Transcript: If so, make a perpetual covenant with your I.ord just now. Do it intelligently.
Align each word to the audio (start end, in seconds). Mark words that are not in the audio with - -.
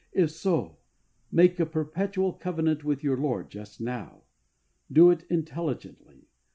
If 0.13 0.31
so, 0.31 0.77
make 1.31 1.59
a 1.59 1.65
perpetual 1.67 2.33
covenant 2.33 2.83
with 2.83 3.03
your 3.03 3.19
I.ord 3.19 3.51
just 3.51 3.79
now. 3.79 4.23
Do 4.91 5.11
it 5.11 5.25
intelligently. 5.29 6.25